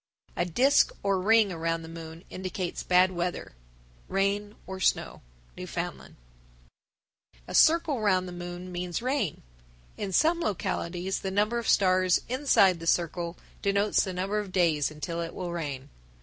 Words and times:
A 0.35 0.45
disk 0.45 0.91
or 1.03 1.21
ring 1.21 1.51
around 1.51 1.83
the 1.83 1.87
moon 1.87 2.23
indicates 2.31 2.81
bad 2.81 3.11
weather 3.11 3.51
(rain 4.07 4.55
or 4.65 4.79
snow). 4.79 5.21
Newfoundland. 5.55 6.15
996. 7.47 7.49
A 7.49 7.53
circle 7.53 7.99
round 8.01 8.27
the 8.27 8.31
moon 8.31 8.71
means 8.71 9.03
rain. 9.03 9.43
In 9.97 10.11
some 10.11 10.39
localities 10.41 11.19
the 11.19 11.29
number 11.29 11.59
of 11.59 11.69
stars 11.69 12.19
inside 12.27 12.79
the 12.79 12.87
circle 12.87 13.37
denotes 13.61 14.03
the 14.03 14.11
number 14.11 14.39
of 14.39 14.51
days 14.51 14.89
until 14.89 15.21
it 15.21 15.35
will 15.35 15.51
rain. 15.51 15.89